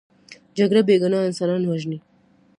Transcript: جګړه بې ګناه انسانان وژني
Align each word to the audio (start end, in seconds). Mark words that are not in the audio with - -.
جګړه 0.57 0.81
بې 0.87 0.95
ګناه 1.03 1.27
انسانان 1.29 1.61
وژني 1.65 1.99